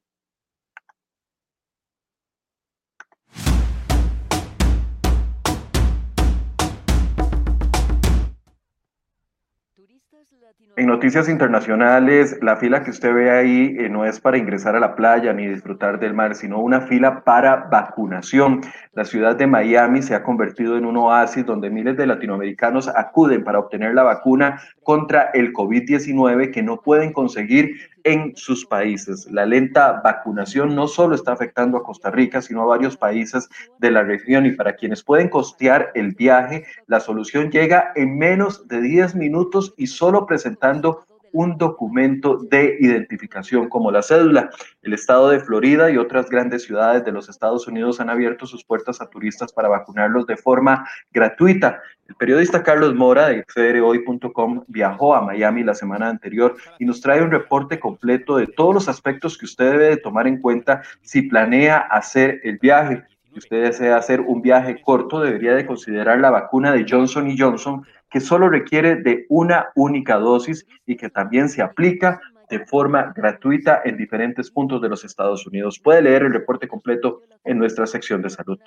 En 10.79 10.87
noticias 10.87 11.27
internacionales, 11.27 12.39
la 12.41 12.55
fila 12.55 12.83
que 12.83 12.91
usted 12.91 13.13
ve 13.13 13.29
ahí 13.29 13.75
eh, 13.77 13.89
no 13.89 14.05
es 14.05 14.21
para 14.21 14.37
ingresar 14.37 14.77
a 14.77 14.79
la 14.79 14.95
playa 14.95 15.33
ni 15.33 15.45
disfrutar 15.45 15.99
del 15.99 16.13
mar, 16.13 16.35
sino 16.35 16.59
una 16.59 16.79
fila 16.79 17.25
para 17.25 17.67
vacunación. 17.69 18.61
La 18.93 19.03
ciudad 19.03 19.35
de 19.35 19.45
Miami 19.45 20.01
se 20.01 20.15
ha 20.15 20.23
convertido 20.23 20.77
en 20.77 20.85
un 20.85 20.95
oasis 20.95 21.45
donde 21.45 21.69
miles 21.69 21.97
de 21.97 22.07
latinoamericanos 22.07 22.87
acuden 22.87 23.43
para 23.43 23.59
obtener 23.59 23.93
la 23.93 24.03
vacuna 24.03 24.61
contra 24.81 25.31
el 25.33 25.51
COVID-19 25.51 26.49
que 26.53 26.63
no 26.63 26.79
pueden 26.79 27.11
conseguir 27.11 27.75
en 28.09 28.35
sus 28.35 28.65
países. 28.65 29.29
La 29.31 29.45
lenta 29.45 30.01
vacunación 30.03 30.75
no 30.75 30.87
solo 30.87 31.13
está 31.13 31.33
afectando 31.33 31.77
a 31.77 31.83
Costa 31.83 32.09
Rica, 32.09 32.41
sino 32.41 32.63
a 32.63 32.65
varios 32.65 32.97
países 32.97 33.47
de 33.77 33.91
la 33.91 34.01
región 34.01 34.47
y 34.47 34.51
para 34.51 34.73
quienes 34.75 35.03
pueden 35.03 35.29
costear 35.29 35.91
el 35.93 36.13
viaje, 36.13 36.65
la 36.87 36.99
solución 36.99 37.51
llega 37.51 37.91
en 37.95 38.17
menos 38.17 38.67
de 38.67 38.81
10 38.81 39.15
minutos 39.15 39.75
y 39.77 39.87
solo 39.87 40.25
presentando 40.25 41.05
un 41.33 41.57
documento 41.57 42.38
de 42.38 42.77
identificación 42.79 43.69
como 43.69 43.91
la 43.91 44.01
cédula. 44.01 44.50
El 44.81 44.93
estado 44.93 45.29
de 45.29 45.39
Florida 45.39 45.89
y 45.91 45.98
otras 45.98 46.29
grandes 46.29 46.63
ciudades 46.63 47.03
de 47.05 47.12
los 47.12 47.29
Estados 47.29 47.67
Unidos 47.67 48.00
han 48.00 48.09
abierto 48.09 48.45
sus 48.45 48.63
puertas 48.63 49.01
a 49.01 49.09
turistas 49.09 49.53
para 49.53 49.69
vacunarlos 49.69 50.25
de 50.27 50.38
forma 50.38 50.88
gratuita. 51.12 51.81
El 52.07 52.15
periodista 52.15 52.63
Carlos 52.63 52.95
Mora 52.95 53.27
de 53.27 53.43
CDRHoy.com 53.43 54.63
viajó 54.67 55.15
a 55.15 55.21
Miami 55.21 55.63
la 55.63 55.75
semana 55.75 56.09
anterior 56.09 56.55
y 56.79 56.86
nos 56.86 57.01
trae 57.01 57.21
un 57.21 57.29
reporte 57.29 57.79
completo 57.79 58.38
de 58.38 58.48
todos 58.48 58.74
los 58.74 58.89
aspectos 58.89 59.38
que 59.38 59.45
usted 59.45 59.71
debe 59.71 59.89
de 59.89 59.98
tomar 59.98 60.27
en 60.27 60.41
cuenta 60.41 60.81
si 61.01 61.24
planea 61.24 61.77
hacer 61.77 62.39
el 62.43 62.57
viaje. 62.57 63.03
Si 63.31 63.38
usted 63.38 63.63
desea 63.63 63.98
hacer 63.98 64.21
un 64.21 64.41
viaje 64.41 64.81
corto, 64.81 65.19
debería 65.19 65.53
de 65.53 65.67
considerar 65.67 66.19
la 66.19 66.31
vacuna 66.31 66.71
de 66.71 66.86
Johnson 66.89 67.29
y 67.29 67.38
Johnson 67.38 67.86
que 68.09 68.19
solo 68.19 68.49
requiere 68.49 68.95
de 68.95 69.25
una 69.29 69.69
única 69.75 70.15
dosis 70.15 70.65
y 70.85 70.97
que 70.97 71.09
también 71.09 71.49
se 71.49 71.61
aplica 71.61 72.19
de 72.49 72.65
forma 72.65 73.13
gratuita 73.15 73.81
en 73.85 73.95
diferentes 73.95 74.49
puntos 74.49 74.81
de 74.81 74.89
los 74.89 75.05
Estados 75.05 75.45
Unidos. 75.45 75.79
Puede 75.79 76.01
leer 76.01 76.23
el 76.23 76.33
reporte 76.33 76.67
completo 76.67 77.21
en 77.43 77.59
nuestra 77.59 77.85
sección 77.85 78.21
de 78.21 78.29
salud. 78.29 78.59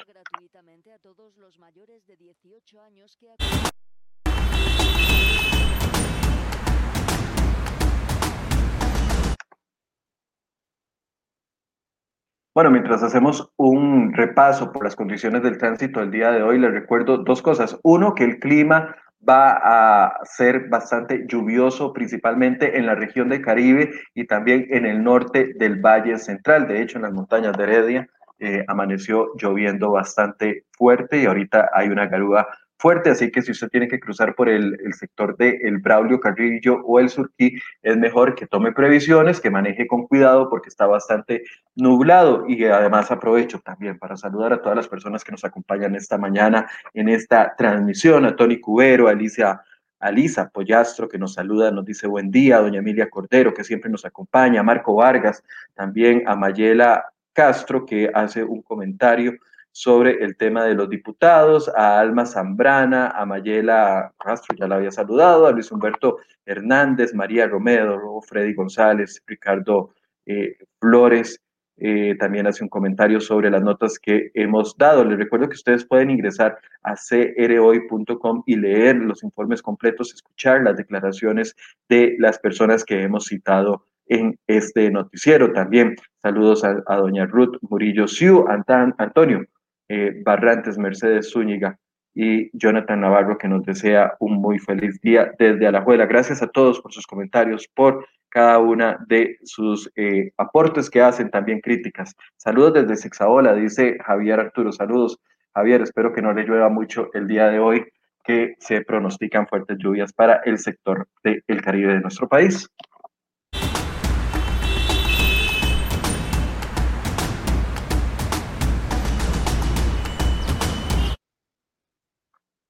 Bueno, 12.54 12.70
mientras 12.70 13.02
hacemos 13.02 13.50
un 13.56 14.12
repaso 14.12 14.72
por 14.72 14.84
las 14.84 14.94
condiciones 14.94 15.42
del 15.42 15.56
tránsito 15.56 16.00
del 16.00 16.10
día 16.10 16.30
de 16.30 16.42
hoy, 16.42 16.58
les 16.58 16.70
recuerdo 16.70 17.16
dos 17.16 17.40
cosas. 17.40 17.80
Uno, 17.82 18.14
que 18.14 18.24
el 18.24 18.40
clima 18.40 18.94
va 19.28 19.52
a 19.52 20.24
ser 20.24 20.68
bastante 20.68 21.24
lluvioso, 21.26 21.92
principalmente 21.92 22.76
en 22.76 22.86
la 22.86 22.94
región 22.94 23.28
del 23.28 23.42
Caribe 23.42 23.90
y 24.14 24.26
también 24.26 24.66
en 24.70 24.86
el 24.86 25.02
norte 25.02 25.54
del 25.56 25.80
Valle 25.80 26.18
Central. 26.18 26.66
De 26.66 26.82
hecho, 26.82 26.98
en 26.98 27.02
las 27.02 27.12
montañas 27.12 27.56
de 27.56 27.64
Heredia 27.64 28.08
eh, 28.38 28.64
amaneció 28.66 29.30
lloviendo 29.36 29.92
bastante 29.92 30.64
fuerte 30.72 31.22
y 31.22 31.26
ahorita 31.26 31.70
hay 31.72 31.88
una 31.88 32.06
garúa 32.06 32.48
fuerte, 32.82 33.10
así 33.10 33.30
que 33.30 33.42
si 33.42 33.52
usted 33.52 33.68
tiene 33.68 33.86
que 33.86 34.00
cruzar 34.00 34.34
por 34.34 34.48
el, 34.48 34.76
sector 34.92 35.36
de 35.36 35.60
El 35.62 35.78
Braulio 35.78 36.18
Carrillo 36.18 36.82
o 36.84 36.98
el 36.98 37.08
Surquí, 37.08 37.56
es 37.80 37.96
mejor 37.96 38.34
que 38.34 38.48
tome 38.48 38.72
previsiones, 38.72 39.40
que 39.40 39.50
maneje 39.50 39.86
con 39.86 40.08
cuidado 40.08 40.50
porque 40.50 40.68
está 40.68 40.86
bastante 40.86 41.44
nublado 41.76 42.44
y 42.48 42.64
además 42.64 43.12
aprovecho 43.12 43.60
también 43.60 44.00
para 44.00 44.16
saludar 44.16 44.52
a 44.52 44.60
todas 44.60 44.76
las 44.76 44.88
personas 44.88 45.22
que 45.22 45.30
nos 45.30 45.44
acompañan 45.44 45.94
esta 45.94 46.18
mañana 46.18 46.68
en 46.92 47.08
esta 47.08 47.54
transmisión, 47.56 48.26
a 48.26 48.34
Tony 48.34 48.58
Cubero, 48.58 49.06
a 49.06 49.12
Alicia 49.12 49.62
Alisa 50.00 50.48
Pollastro, 50.48 51.08
que 51.08 51.18
nos 51.18 51.34
saluda, 51.34 51.70
nos 51.70 51.84
dice 51.84 52.08
buen 52.08 52.32
día, 52.32 52.56
a 52.56 52.62
doña 52.62 52.80
Emilia 52.80 53.08
Cordero, 53.08 53.54
que 53.54 53.62
siempre 53.62 53.88
nos 53.88 54.04
acompaña, 54.04 54.58
a 54.58 54.64
Marco 54.64 54.96
Vargas, 54.96 55.44
también 55.74 56.24
a 56.26 56.34
Mayela 56.34 57.04
Castro, 57.32 57.86
que 57.86 58.10
hace 58.12 58.42
un 58.42 58.60
comentario 58.62 59.34
sobre 59.72 60.22
el 60.22 60.36
tema 60.36 60.64
de 60.64 60.74
los 60.74 60.88
diputados, 60.88 61.70
a 61.74 61.98
Alma 61.98 62.26
Zambrana, 62.26 63.08
a 63.08 63.24
Mayela 63.26 64.12
Castro, 64.18 64.56
ya 64.56 64.68
la 64.68 64.76
había 64.76 64.90
saludado, 64.90 65.46
a 65.46 65.52
Luis 65.52 65.72
Humberto 65.72 66.18
Hernández, 66.44 67.14
María 67.14 67.48
Romero, 67.48 68.20
Freddy 68.22 68.54
González, 68.54 69.22
Ricardo 69.26 69.90
eh, 70.26 70.56
Flores, 70.78 71.40
eh, 71.78 72.14
también 72.18 72.46
hace 72.46 72.62
un 72.62 72.68
comentario 72.68 73.18
sobre 73.20 73.50
las 73.50 73.62
notas 73.62 73.98
que 73.98 74.30
hemos 74.34 74.76
dado. 74.76 75.04
Les 75.04 75.18
recuerdo 75.18 75.48
que 75.48 75.56
ustedes 75.56 75.84
pueden 75.84 76.10
ingresar 76.10 76.58
a 76.82 76.94
crhoy.com 76.94 78.42
y 78.46 78.56
leer 78.56 78.96
los 78.96 79.24
informes 79.24 79.62
completos, 79.62 80.12
escuchar 80.14 80.62
las 80.62 80.76
declaraciones 80.76 81.56
de 81.88 82.14
las 82.18 82.38
personas 82.38 82.84
que 82.84 83.02
hemos 83.02 83.24
citado 83.24 83.86
en 84.06 84.38
este 84.46 84.90
noticiero. 84.90 85.52
También 85.52 85.96
saludos 86.20 86.62
a, 86.62 86.96
doña 86.96 87.26
Ruth 87.26 87.56
Murillo 87.62 88.06
Siu, 88.06 88.44
Antonio 88.48 89.44
eh, 89.92 90.22
Barrantes, 90.24 90.78
Mercedes 90.78 91.30
Zúñiga 91.30 91.78
y 92.14 92.50
Jonathan 92.56 93.02
Navarro, 93.02 93.36
que 93.36 93.46
nos 93.46 93.62
desea 93.62 94.14
un 94.20 94.40
muy 94.40 94.58
feliz 94.58 94.98
día 95.02 95.32
desde 95.38 95.66
Alajuela. 95.66 96.06
Gracias 96.06 96.40
a 96.40 96.46
todos 96.46 96.80
por 96.80 96.94
sus 96.94 97.06
comentarios, 97.06 97.68
por 97.74 98.06
cada 98.30 98.58
una 98.58 99.04
de 99.06 99.36
sus 99.42 99.92
eh, 99.96 100.32
aportes 100.38 100.88
que 100.88 101.02
hacen, 101.02 101.30
también 101.30 101.60
críticas. 101.60 102.16
Saludos 102.38 102.72
desde 102.72 102.96
Sexaola, 102.96 103.54
dice 103.54 103.98
Javier 104.02 104.40
Arturo. 104.40 104.72
Saludos, 104.72 105.18
Javier, 105.54 105.82
espero 105.82 106.14
que 106.14 106.22
no 106.22 106.32
le 106.32 106.44
llueva 106.44 106.70
mucho 106.70 107.10
el 107.12 107.28
día 107.28 107.48
de 107.50 107.58
hoy, 107.58 107.84
que 108.24 108.54
se 108.60 108.80
pronostican 108.80 109.46
fuertes 109.46 109.76
lluvias 109.78 110.14
para 110.14 110.36
el 110.46 110.56
sector 110.56 111.06
del 111.22 111.60
Caribe 111.60 111.92
de 111.92 112.00
nuestro 112.00 112.26
país. 112.28 112.66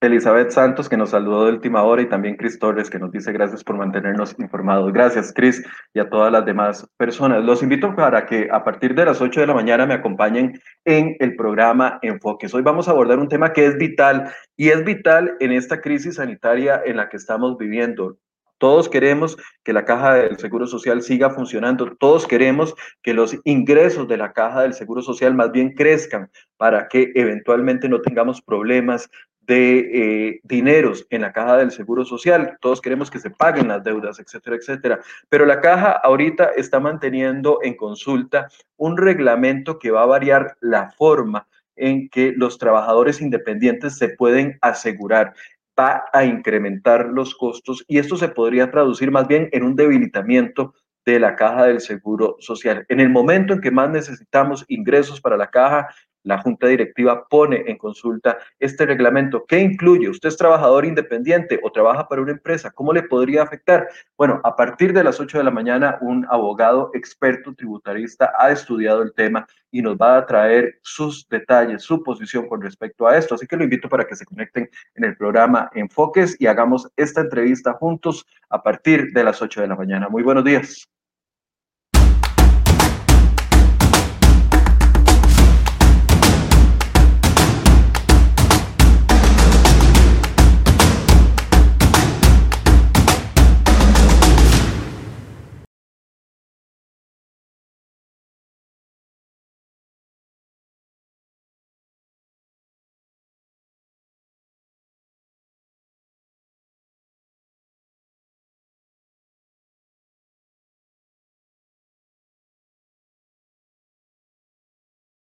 Elizabeth 0.03 0.51
Santos, 0.51 0.89
que 0.89 0.97
nos 0.97 1.11
saludó 1.11 1.45
de 1.45 1.53
última 1.53 1.85
hora, 1.85 2.03
y 2.03 2.09
también 2.09 2.37
Cris 2.37 2.59
Torres, 2.59 2.91
que 2.91 2.99
nos 2.99 3.13
dice 3.13 3.33
gracias 3.33 3.63
por 3.63 3.77
mantenernos 3.77 4.35
informados. 4.41 4.93
Gracias, 4.93 5.33
Cris, 5.33 5.65
y 5.95 6.01
a 6.01 6.11
todas 6.11 6.33
las 6.33 6.45
demás 6.45 6.89
personas. 6.97 7.45
Los 7.45 7.63
invito 7.63 7.95
para 7.95 8.27
que 8.27 8.49
a 8.51 8.65
partir 8.65 8.97
de 8.97 9.05
las 9.05 9.21
8 9.21 9.41
de 9.41 9.47
la 9.47 9.55
mañana 9.55 9.87
me 9.87 9.95
acompañen 9.95 10.61
en 10.85 11.15
el 11.21 11.37
programa 11.37 12.01
Enfoques. 12.03 12.53
Hoy 12.53 12.63
vamos 12.63 12.89
a 12.89 12.91
abordar 12.91 13.21
un 13.21 13.29
tema 13.29 13.53
que 13.53 13.65
es 13.65 13.79
vital, 13.79 14.33
y 14.57 14.71
es 14.71 14.85
vital 14.85 15.37
en 15.39 15.53
esta 15.53 15.81
crisis 15.81 16.17
sanitaria 16.17 16.83
en 16.85 16.97
la 16.97 17.09
que 17.09 17.17
estamos 17.17 17.57
viviendo. 17.57 18.19
Todos 18.63 18.89
queremos 18.89 19.37
que 19.65 19.73
la 19.73 19.85
caja 19.85 20.15
del 20.15 20.39
Seguro 20.39 20.69
Social 20.69 21.03
siga 21.03 21.31
funcionando. 21.31 21.97
Todos 21.99 22.29
queremos 22.29 22.77
que 23.03 23.13
los 23.13 23.37
ingresos 23.43 24.07
de 24.07 24.17
la 24.17 24.33
caja 24.33 24.63
del 24.63 24.73
Seguro 24.73 25.03
Social 25.03 25.35
más 25.35 25.51
bien 25.51 25.75
crezcan 25.75 26.31
para 26.57 26.87
que 26.87 27.11
eventualmente 27.17 27.89
no 27.89 28.01
tengamos 28.01 28.41
problemas 28.41 29.11
de 29.47 30.29
eh, 30.29 30.41
dineros 30.45 31.07
en 31.11 31.23
la 31.23 31.33
caja 31.33 31.57
del 31.57 31.71
Seguro 31.71 32.05
Social. 32.05 32.57
Todos 32.61 32.81
queremos 32.81 33.11
que 33.11 33.19
se 33.19 33.31
paguen 33.31 33.69
las 33.69 33.83
deudas, 33.83 34.19
etcétera, 34.19 34.57
etcétera. 34.57 35.01
Pero 35.29 35.47
la 35.47 35.61
caja 35.61 35.93
ahorita 35.93 36.51
está 36.57 36.81
manteniendo 36.81 37.59
en 37.63 37.75
consulta 37.75 38.49
un 38.77 38.97
reglamento 38.97 39.79
que 39.79 39.91
va 39.91 40.03
a 40.03 40.07
variar 40.07 40.57
la 40.61 40.91
forma 40.93 41.47
en 41.75 42.09
que 42.09 42.33
los 42.37 42.59
trabajadores 42.59 43.21
independientes 43.21 43.97
se 43.97 44.11
pueden 44.11 44.59
asegurar 44.61 45.35
va 45.79 46.05
a 46.13 46.25
incrementar 46.25 47.07
los 47.07 47.35
costos 47.35 47.85
y 47.89 47.99
esto 47.99 48.17
se 48.17 48.29
podría 48.29 48.71
traducir 48.71 49.11
más 49.11 49.27
bien 49.27 49.49
en 49.53 49.63
un 49.63 49.77
debilitamiento 49.77 50.75
de 51.05 51.19
la 51.19 51.35
caja 51.35 51.67
del 51.67 51.81
Seguro 51.81 52.37
Social. 52.39 52.85
En 52.89 53.01
el 53.01 53.11
momento 53.11 53.53
en 53.53 53.61
que 53.61 53.71
más 53.71 53.91
necesitamos 53.91 54.65
ingresos 54.69 55.21
para 55.21 55.37
la 55.37 55.51
caja, 55.51 55.89
la 56.25 56.39
Junta 56.39 56.67
Directiva 56.67 57.27
pone 57.29 57.65
en 57.67 57.77
consulta 57.77 58.39
este 58.59 58.87
reglamento. 58.87 59.45
¿Qué 59.47 59.59
incluye? 59.59 60.09
¿Usted 60.09 60.29
es 60.29 60.37
trabajador 60.37 60.85
independiente 60.85 61.61
o 61.63 61.71
trabaja 61.71 62.09
para 62.09 62.23
una 62.23 62.33
empresa? 62.33 62.71
¿Cómo 62.71 62.93
le 62.93 63.03
podría 63.03 63.43
afectar? 63.43 63.89
Bueno, 64.17 64.41
a 64.45 64.57
partir 64.57 64.93
de 64.93 65.05
las 65.05 65.21
8 65.21 65.39
de 65.39 65.45
la 65.45 65.51
mañana, 65.51 65.99
un 66.01 66.27
abogado 66.31 66.91
experto 66.95 67.55
tributarista 67.55 68.33
ha 68.39 68.51
estudiado 68.51 69.03
el 69.03 69.13
tema 69.15 69.47
y 69.71 69.83
nos 69.83 69.97
va 69.97 70.19
a 70.19 70.27
traer 70.27 70.79
sus 70.83 71.29
detalles, 71.29 71.83
su 71.83 72.03
posición 72.03 72.49
con 72.49 72.61
respecto 72.61 73.07
a 73.07 73.17
esto. 73.17 73.35
Así 73.35 73.47
que 73.47 73.57
lo 73.57 73.65
invito 73.65 73.89
para 73.89 74.05
que 74.05 74.17
se 74.17 74.25
conecten 74.25 74.69
en 74.95 75.05
el 75.05 75.17
programa 75.17 75.71
Enfoques 75.75 76.37
y 76.39 76.47
hagamos 76.47 76.89
esta 76.97 77.23
entrevista 77.23 77.73
juntos 77.73 78.27
a 78.51 78.63
partir 78.63 79.13
de 79.13 79.25
las 79.25 79.41
8 79.41 79.63
de 79.63 79.69
la 79.69 79.77
mañana. 79.77 80.09
Muy 80.09 80.23
buenos 80.23 80.45
días. 80.45 80.87